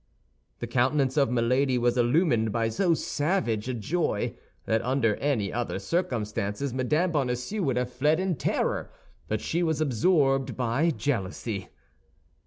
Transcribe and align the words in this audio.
The 0.57 0.65
countenance 0.65 1.15
of 1.15 1.29
Milady 1.29 1.77
was 1.77 1.95
illumined 1.95 2.51
by 2.51 2.69
so 2.69 2.95
savage 2.95 3.69
a 3.69 3.73
joy 3.75 4.33
that 4.65 4.81
under 4.81 5.13
any 5.17 5.53
other 5.53 5.77
circumstances 5.77 6.73
Mme. 6.73 7.11
Bonacieux 7.11 7.61
would 7.61 7.77
have 7.77 7.93
fled 7.93 8.19
in 8.19 8.35
terror; 8.35 8.89
but 9.27 9.41
she 9.41 9.61
was 9.61 9.79
absorbed 9.79 10.57
by 10.57 10.89
jealousy. 10.89 11.69